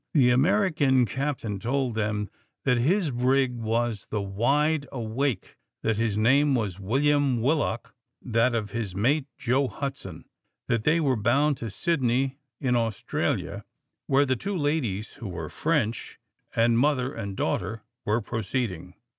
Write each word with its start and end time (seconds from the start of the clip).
The 0.15 0.31
American 0.31 1.05
captain 1.05 1.59
told 1.59 1.93
them 1.93 2.31
that 2.63 2.79
his 2.79 3.11
brig 3.11 3.53
was 3.57 4.07
the 4.07 4.19
Wide 4.19 4.87
Awake, 4.91 5.55
that 5.83 5.97
his 5.97 6.17
name 6.17 6.55
was 6.55 6.79
William 6.79 7.39
Willock, 7.39 7.93
that 8.19 8.55
of 8.55 8.71
his 8.71 8.95
mate, 8.95 9.27
Joe 9.37 9.67
Hudson; 9.67 10.25
that 10.67 10.85
they 10.85 10.99
were 10.99 11.15
bound 11.15 11.57
to 11.57 11.69
Sydney 11.69 12.39
in 12.59 12.75
Australia, 12.75 13.63
where 14.07 14.25
the 14.25 14.35
two 14.35 14.57
ladies, 14.57 15.11
who 15.17 15.27
were 15.27 15.49
French, 15.49 16.17
and 16.55 16.79
mother 16.79 17.13
and 17.13 17.37
daughter, 17.37 17.83
were 18.03 18.21
proceeding. 18.21 18.95